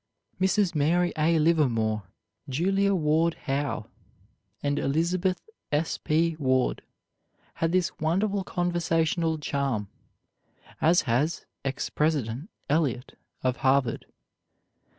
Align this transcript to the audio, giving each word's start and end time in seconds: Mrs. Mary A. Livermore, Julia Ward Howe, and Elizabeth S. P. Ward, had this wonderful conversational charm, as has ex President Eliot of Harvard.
Mrs. 0.41 0.73
Mary 0.73 1.13
A. 1.15 1.37
Livermore, 1.37 2.01
Julia 2.49 2.95
Ward 2.95 3.35
Howe, 3.43 3.85
and 4.63 4.79
Elizabeth 4.79 5.39
S. 5.71 5.99
P. 5.99 6.35
Ward, 6.39 6.81
had 7.53 7.71
this 7.71 7.91
wonderful 7.99 8.43
conversational 8.43 9.37
charm, 9.37 9.89
as 10.81 11.01
has 11.01 11.45
ex 11.63 11.91
President 11.91 12.49
Eliot 12.67 13.15
of 13.43 13.57
Harvard. 13.57 14.07